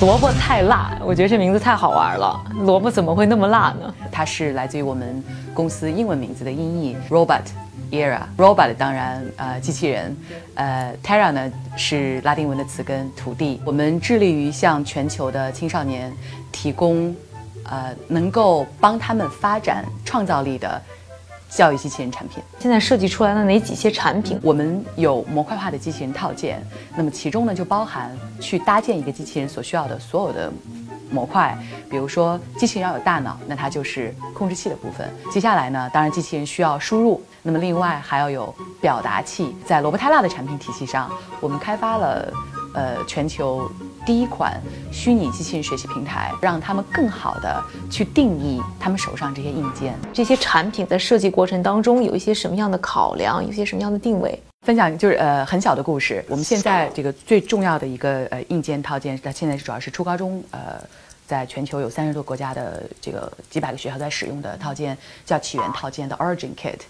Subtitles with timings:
[0.00, 2.42] 萝卜太辣，我觉得这名字太好玩了。
[2.60, 3.94] 萝卜怎么会那么辣呢？
[4.10, 5.22] 它是来自于我们
[5.52, 7.42] 公司英文名字的音译 robot
[7.90, 8.20] era。
[8.38, 10.16] robot 当然呃机器人，
[10.54, 13.60] 呃 terra 呢是拉丁文的词根土地。
[13.62, 16.10] 我们致力于向全球的青少年
[16.50, 17.14] 提供
[17.64, 20.80] 呃能够帮他们发展创造力的
[21.50, 22.42] 教育机器人产品。
[22.58, 24.38] 现在设计出来了哪几些产品？
[24.42, 26.64] 我们有模块化的机器人套件，
[26.96, 30.50] 那么其中呢就包含去搭建一个机器人所需要的所有的
[31.10, 31.58] 模块，
[31.90, 35.08] 比如说机器人要有大脑，那它就是控制器的部分。
[35.30, 39.54] 接下来呢，当然机器人需要输入，那么另外还要有表达器。
[39.66, 42.32] 在罗伯泰纳的产品体系上，我们开发了
[42.74, 43.68] 呃全球
[44.10, 49.94] 第一款虚拟机器人学习平台，让他们更好的去定义他们手上这些硬件。
[50.12, 54.36] 这些产品在设计过程当中有一些什么样的考量，有一些什么样的定位？
[54.66, 56.24] 分享就是呃很小的故事。
[56.28, 60.82] 我们现在这个最重要的一个呃硬件套件，它现在主要是初高中呃，
[61.24, 66.80] 在全球有三十多国家的这个几百个学校在使用的套件，叫起源套件的 Origin Kit。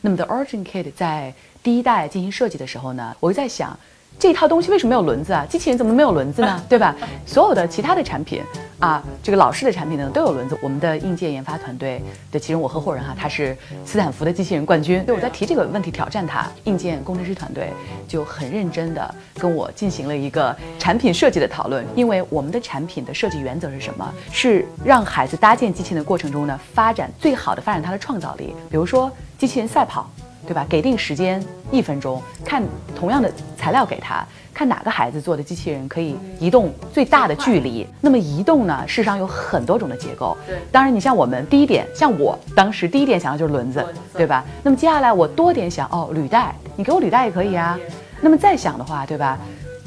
[0.00, 3.76] 那么的 Origin Kit 在第一代进行设计的时候呢，我就在想。
[4.18, 5.46] 这套东西为什么没有轮子啊？
[5.48, 6.60] 机器人怎么没有轮子呢？
[6.68, 6.92] 对吧？
[7.24, 8.42] 所有的其他的产品
[8.80, 10.58] 啊，这个老式的产品呢都有轮子。
[10.60, 15.04] 我们的硬件研发团队的其中我合伙人哈、他是斯坦福的机器人冠军。
[15.04, 17.72] 对我在提这个问题挑战他，硬件工程师团队
[18.08, 21.86] 就很认真的跟我进行了一个产品设计的讨论。
[21.94, 24.12] 因为我们的产品的设计原则是什么？
[24.32, 28.52] 是让孩子搭建机器人的过程中呢，发展最好的发展他的创造力。
[28.68, 29.08] 比如说
[29.38, 30.10] 机器人赛跑。
[30.46, 30.66] 对吧？
[30.68, 32.62] 给定时间一分钟，看
[32.94, 37.86] 同样的材料给他，看哪个孩子做的机器人可以移动最大的距离。
[38.00, 40.36] 那么移动呢，世上有很多种的结构。
[40.46, 43.84] 对，当然你像我们第一点，像我当时第一点想的就是轮子，
[44.14, 44.44] 对吧？
[44.62, 47.78] 那么接下来我多点想，哦，履带，你给我履带也可以啊。
[48.20, 49.38] 那么再想的话，对吧？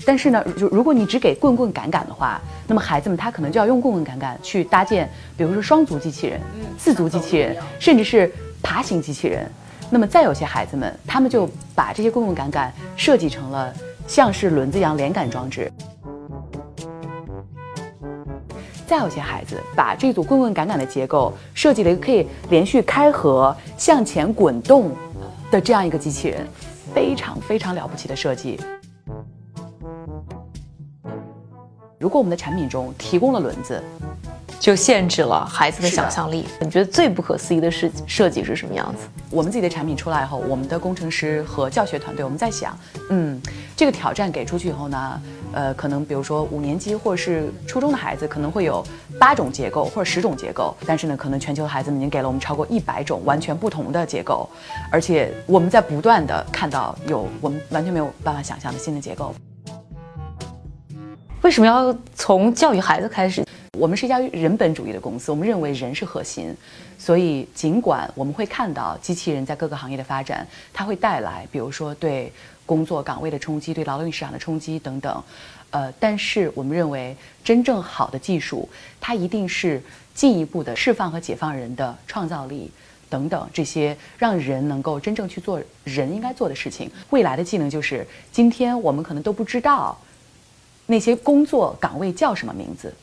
[0.06, 5.08] 但是呢，如如果你只给棍棍杆杆的话，那么孩子们他可能就要用棍棍杆杆去搭建，
[5.38, 6.40] 比如说双足机器人、
[6.78, 8.32] 四足机器人，甚至是
[8.64, 9.48] 爬行机器人。
[9.94, 13.74] 那么再有些孩子们，他们就把这些棍棍杆杆设计成了
[14.08, 15.70] 像是轮子一样连杆装置。
[18.88, 24.92] 再有些孩子把这组棍棍杆杆的结构设计了一个可以连续开合、向前滚动
[25.52, 26.48] 的这样一个机器人，
[26.94, 28.58] 非常非常了不起的设计。
[32.00, 33.84] 如果我们的产品中提供了轮子，
[34.62, 36.48] 就限制了孩子的想象力。
[36.60, 39.08] 你觉得最不可思议的设设计是什么样子？
[39.32, 42.78] 我们自己的产品出来以后，我们的工程师和教学团队，我们在想，
[43.10, 43.42] 嗯，
[43.76, 45.22] 这个挑战给出去以后呢，
[45.52, 48.86] 呃，可能比如说五年级或者是初中的孩子，可能会有
[49.20, 54.48] 八种结构或者十种结构，但是呢，可能全球的孩子们已经给了我们超过一百种完全不同的结构，
[54.92, 59.34] 而且我们在不断的看到有我们完全没有办法想象的新的结构。
[61.42, 63.44] 为什么要从教育孩子开始？
[63.82, 66.56] 我们是一家人本主义的公司，我们认为人是核心，
[67.00, 72.32] 所以尽管我们会看到机器人在各个行业的发展，它会带来，比如说对
[72.64, 75.24] 工作岗位的冲击、对劳动力市场的冲击等等，
[75.72, 79.82] 呃，但是我们认为真正好的技术，它一定是
[80.14, 82.70] 进一步的释放和解放人的创造力
[83.10, 86.88] 等等这些，让人能够真正去做人应该做的事情。
[87.10, 89.98] 未来的技能就是今天我们可能都不知道。
[90.86, 92.94] 那些工作岗位叫什么名字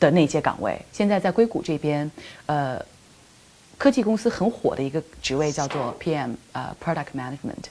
[0.00, 2.10] 的那些岗位，现在在硅谷这边，
[2.46, 2.80] 呃，
[3.76, 7.64] 科技公司很火的一个职位叫做 PM，呃，Product Management，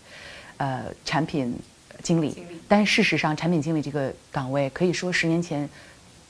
[0.57, 1.57] 呃，产品
[2.03, 2.43] 经理。
[2.67, 5.69] 但事实上，产品经理这个岗位可以说十年前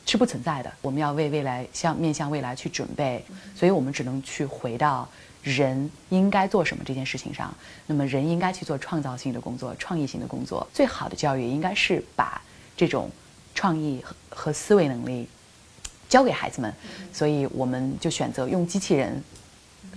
[0.05, 0.71] 是不存在的。
[0.81, 5.07] 我们要为未来向面向未来去准备，所以我们只能去回到
[5.41, 7.53] 人应该做什么这件事情上。
[7.88, 10.67] 那么，人应该去做创造性的工作、创意性的工作。
[10.71, 12.41] 最好的教育应该是把
[12.75, 13.09] 这种
[13.55, 15.27] 创意和和思维能力
[16.09, 16.74] 交给孩子们，
[17.13, 19.21] 所以我们就选择用机器人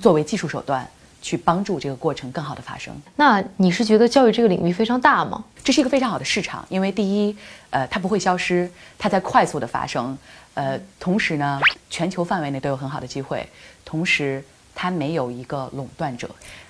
[0.01, 0.89] 作为技术手段，
[1.23, 2.95] 去帮助这个过程更好的发生。
[3.17, 5.45] 那你是觉得教育这个领域非常大吗？
[5.63, 7.37] 这是一个非常好的市场，因为第一，
[7.69, 8.69] 呃，它不会消失，
[8.99, 10.17] 它在快速的发生，
[10.55, 11.61] 呃，同时呢，
[11.91, 13.47] 全球范围内都有很好的机会，
[13.85, 14.43] 同时
[14.75, 16.29] 它没有一个垄断者。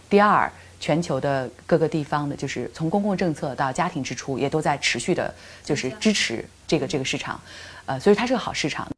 [0.09, 0.51] 第二，
[0.81, 5.33] 全球的各个地方的，就是从公共政策到家庭支出，也都在持续的，
[5.65, 7.41] 就是支持这个这个市场，
[7.87, 8.91] 呃，所以它是个好市场。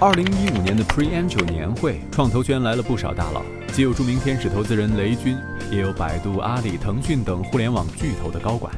[0.00, 3.42] 二零一五年的 Pre-Angel 年会，创投圈来了不少大佬，
[3.72, 5.36] 既有著名天使投资人雷军，
[5.70, 8.72] 也有百度、阿里、腾讯等互联网巨头的高管。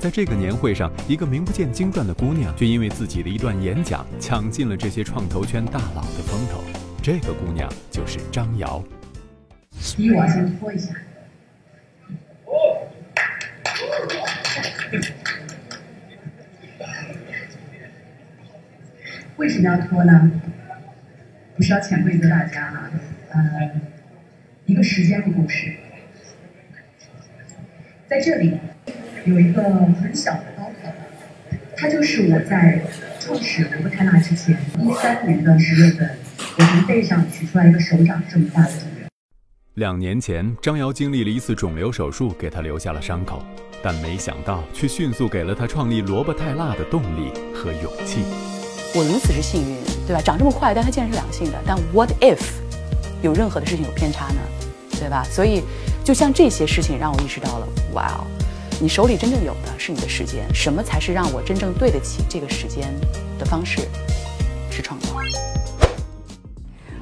[0.00, 6.62] 在这个年会上，一个名不见经传的姑娘，却因为自己的一段演讲，抢尽了这些创投圈大佬的风头。
[7.00, 8.82] 这个姑娘就是张瑶。
[9.96, 10.92] 你我先拖一下。
[19.38, 20.30] 为什么要拖呢？
[21.56, 22.90] 不是要潜规则大家哈，
[23.30, 23.70] 呃，
[24.66, 25.72] 一个时间的故事，
[28.08, 28.58] 在这里
[29.24, 30.92] 有一个很小的高考，
[31.76, 32.80] 它就是我在
[33.20, 36.10] 创始罗伯泰纳之前，一三年的十月份，
[36.58, 39.08] 我从背上取出来一个手掌这么大的肿瘤。
[39.74, 43.44] 两年前，张瑶经历了一次肿瘤手术，给她留下了伤口，
[43.84, 48.24] 但没想到却迅速给了她创立罗伯泰辣的动力和勇气。
[48.94, 49.76] 我如此之幸运，
[50.06, 50.22] 对吧？
[50.22, 51.58] 长这么快，但它竟然是良性的。
[51.66, 52.38] 但 what if
[53.22, 54.40] 有任何的事情有偏差呢？
[54.98, 55.24] 对吧？
[55.30, 55.62] 所以，
[56.02, 58.26] 就像这些事情让我意识到了，哇哦，
[58.80, 62.92] 你手里真正有的是你的时间，什么才是让我真正对得起这个时间
[63.38, 63.82] 的方式？
[64.70, 65.08] 是创造。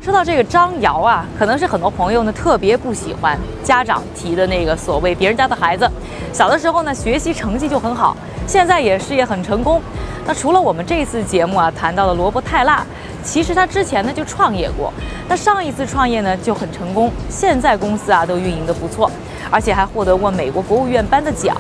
[0.06, 5.90] 说到这个张瑶啊，可能是很多朋友呢特别不喜欢家长提的那个所谓别人家的孩子，
[6.32, 8.16] 小的时候呢学习成绩就很好，
[8.46, 9.82] 现在也事业很成功。
[10.24, 12.86] 那除了我们这次节目啊谈到了罗伯泰纳，
[13.24, 14.92] 其实他之前呢就创业过，
[15.28, 19.10] 那上一次创业呢就很成功，现在公司啊都运营的不错，
[19.50, 21.56] 而且还获得过美国国务院颁的奖。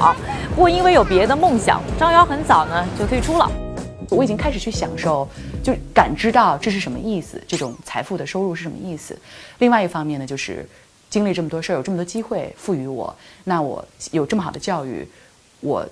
[0.54, 3.50] 不过因为有别的梦想，张瑶很早呢就退出了。
[4.10, 5.28] 我已经开始去享受，
[5.62, 9.18] 就感知到这是什么意思，这种财富的收入是什么意思。
[9.58, 10.66] 另外一方面呢，就是
[11.10, 13.14] 经历这么多事儿，有这么多机会赋予我，
[13.44, 15.06] 那我有这么好的教育，
[15.60, 15.86] 我。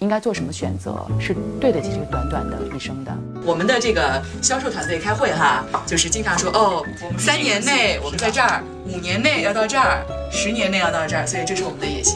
[0.00, 3.12] 应该做什么选择是对得起这个短短的一生的？
[3.44, 6.86] 我们的这个销售团队开会哈，就是经常说哦，
[7.18, 12.14] 三年内我们在这儿，五年内要到这儿，十年内要到这儿，所以这是我们的野心。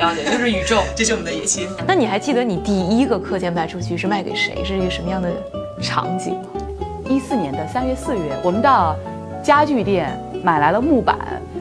[0.00, 1.68] 了解，就是宇宙， 这是我们的野心。
[1.86, 4.64] 那你还记得你第一个课件卖出去是卖给谁？
[4.64, 5.30] 是一个什么样的
[5.80, 6.46] 场景吗？
[7.08, 8.96] 一四年的三月四月，我们到
[9.42, 11.16] 家具店买来了木板。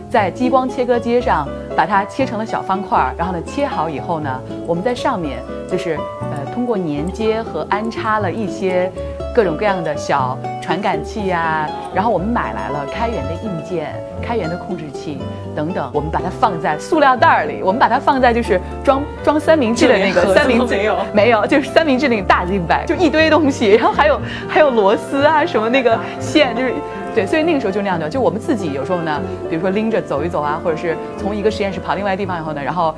[0.09, 1.47] 在激光切割机上
[1.77, 5.37] 把它切成了小方块，然后呢切好以后呢，我们在上面
[5.69, 5.99] 就是
[6.31, 8.91] 呃通过粘接和安插了一些
[9.33, 15.19] 各种各样的小传感器呀，然后我们买来了开源的硬件、开源的控制器
[15.55, 26.73] 等等，我们把它放在塑料袋里，我们把它放在就是装装三明治的那个三明治没有没有，就是三明治那个大金白，就一堆东西，然后还有还有螺丝啊什么那个线就是。
[27.15, 32.93] 对，所以那个时候就那样的，就我们自己有时候呢，比如说拎着走一走啊，或者是从一个实验室跑另外地方以后呢，然后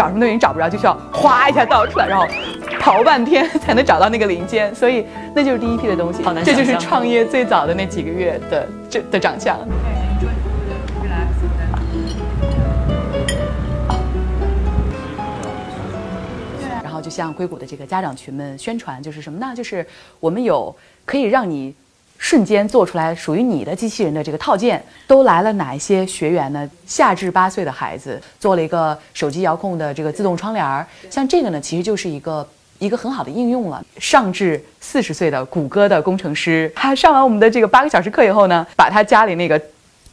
[0.00, 2.26] 找什么东西找不着，就需要哗一下倒出来，然后
[2.80, 5.04] 刨半天才能找到那个零件，所以
[5.34, 6.22] 那就是第一批的东西。
[6.22, 9.58] 好难这就是创业最早的那几个月的这的长相。
[16.82, 19.52] 然后就向硅谷的这个家长群们宣传，就是什么呢？
[19.54, 19.86] 就是
[20.18, 20.74] 我们有
[21.04, 21.74] 可以让你。
[22.20, 26.70] 瞬间做出来属于你的机器人的这个套件，都来了哪一些学员呢？
[26.86, 32.46] 下至八岁的孩子做了一个手机遥控的这个自动窗帘儿，像这个呢，其实就是一个
[32.78, 33.82] 一个很好的应用了。
[33.98, 39.60] 上至四十岁的谷歌的工程师，他上完我们的这个八个小时课以后呢，把他家里那个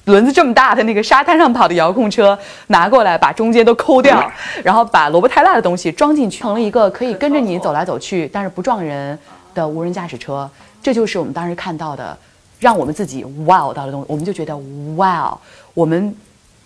[0.05, 4.31] 轮子这么大的那个沙滩上跑的遥控车拿过来，把中间都抠掉，
[4.63, 9.19] 然后把罗伯泰纳的东西装进去，成了一个可以跟着你走来走去，但是不撞人
[9.53, 10.49] 的无人驾驶车。
[10.81, 12.17] 这就是我们当时看到的，
[12.59, 14.55] 让我们自己 wow 到的东西，我们就觉得
[14.95, 15.37] wow，
[15.73, 16.15] 我们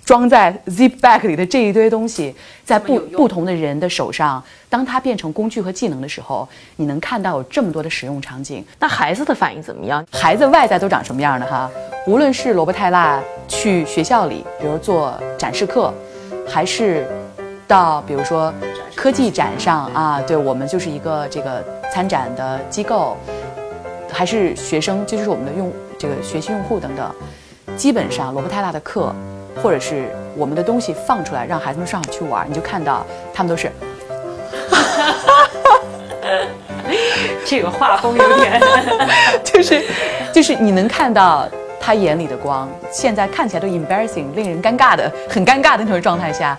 [0.03, 8.65] 装在 zip bag 里的这一堆东西，在不不同的人的手上，当它变成工具和技能的时候，你能看到有这么多的使用场景。
[8.80, 10.06] 那孩子的反应怎么样？
[10.12, 11.70] 孩子外在都长什么样的哈？
[12.08, 15.94] 无论是萝卜泰辣去学校里，比如做展示课，
[16.48, 17.08] 还是
[17.68, 18.51] 到比如说
[18.96, 21.63] 科技展上啊，对我们就是一个这个
[21.94, 23.15] 参展的机构。
[24.22, 27.12] 还是学生，这就是我们的用这个学习用户等等。
[27.75, 29.12] 基本上罗伯泰纳的课，
[29.63, 33.72] 或者是我们的东西放出来，让孩子们上去玩，你就看到他们都是，
[37.44, 38.62] 这个画风有点，
[39.44, 39.84] 就是
[40.32, 41.50] 就是你能看到
[41.80, 42.70] 他眼里的光。
[42.92, 46.56] 现在看起来都 embarrassing，令人尴尬的，很尴尬的那种状态下，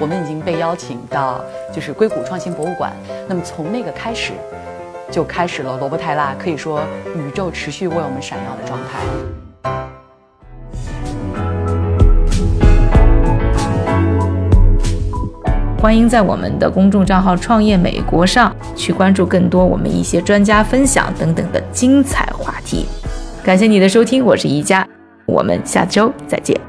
[0.00, 1.40] 我们已经被邀请到
[1.72, 2.92] 就是硅谷创新博物馆。
[3.28, 4.32] 那么从那个开始。
[5.14, 6.80] 就开始了罗伯泰拉，可以说
[7.14, 8.98] 宇宙持续为我们闪耀的状态。
[15.80, 22.86] 欢迎在我们的公众账号“创业美国”上去关注更多我们一些专家分享等等的精彩话题。
[23.44, 24.84] 感谢你的收听，我是宜佳，
[25.26, 26.60] 我们下周再见。